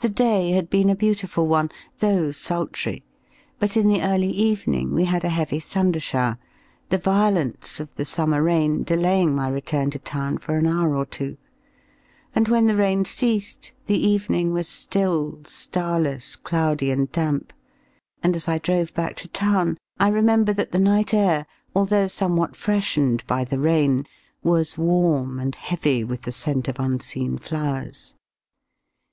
The 0.00 0.10
day 0.10 0.50
had 0.50 0.68
been 0.70 0.90
a 0.90 0.94
beautiful 0.94 1.48
one, 1.48 1.68
though 1.98 2.30
sultry; 2.30 3.02
but 3.58 3.76
in 3.78 3.88
the 3.88 4.02
early 4.02 4.28
evening 4.30 4.92
we 4.94 5.04
had 5.06 5.24
a 5.24 5.30
heavy 5.30 5.58
thunder 5.58 5.98
shower, 5.98 6.38
the 6.90 6.98
violence 6.98 7.80
of 7.80 7.94
the 7.94 8.04
summer 8.04 8.40
rain 8.42 8.84
delaying 8.84 9.34
my 9.34 9.48
return 9.48 9.90
to 9.92 9.98
town 9.98 10.36
for 10.38 10.56
an 10.58 10.66
hour 10.66 10.94
or 10.94 11.06
two; 11.06 11.38
and 12.36 12.46
when 12.46 12.66
the 12.66 12.76
rain 12.76 13.06
ceased, 13.06 13.72
the 13.86 13.98
evening 13.98 14.52
was 14.52 14.68
still 14.68 15.40
starless, 15.44 16.36
cloudy, 16.36 16.90
and 16.90 17.10
damp; 17.10 17.52
and 18.22 18.36
as 18.36 18.46
I 18.48 18.58
drove 18.58 18.92
back 18.94 19.16
to 19.16 19.28
town 19.28 19.78
I 19.98 20.08
remember 20.08 20.52
that 20.52 20.72
the 20.72 20.78
night 20.78 21.14
air, 21.14 21.46
although 21.74 22.06
somewhat 22.06 22.54
freshened 22.54 23.26
by 23.26 23.44
the 23.44 23.58
rain, 23.58 24.04
was 24.42 24.76
warm, 24.78 25.40
and 25.40 25.54
heavy 25.54 26.04
with 26.04 26.22
the 26.22 26.32
scent 26.32 26.68
of 26.68 26.78
unseen 26.78 27.38
flowers. 27.38 28.12